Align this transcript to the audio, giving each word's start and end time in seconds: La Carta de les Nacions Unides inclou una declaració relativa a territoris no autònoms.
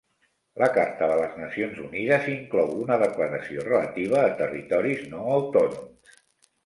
La 0.61 0.67
Carta 0.77 1.09
de 1.11 1.17
les 1.19 1.35
Nacions 1.41 1.81
Unides 1.87 2.25
inclou 2.35 2.73
una 2.85 2.97
declaració 3.03 3.67
relativa 3.69 4.19
a 4.25 4.35
territoris 4.41 5.05
no 5.13 5.23
autònoms. 5.37 6.17